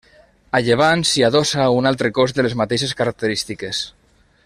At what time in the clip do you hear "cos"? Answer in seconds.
2.19-2.33